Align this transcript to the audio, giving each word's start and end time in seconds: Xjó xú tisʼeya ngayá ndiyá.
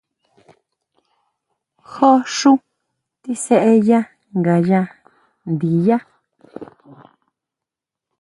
Xjó 1.91 2.11
xú 2.35 2.51
tisʼeya 3.21 3.99
ngayá 4.39 4.81
ndiyá. 5.51 5.97